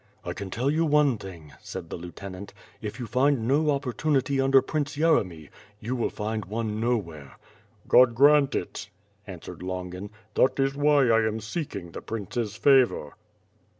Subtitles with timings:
[0.25, 4.59] "I can tell you one thing," said the lieutenant, "if you find no apportunity under
[4.59, 7.37] Prince Yeremy, you will find one no where."
[7.87, 8.89] "God grant it!"
[9.27, 10.09] answered Longin.
[10.33, 13.13] "That is why I am seek ing the Prince's favor."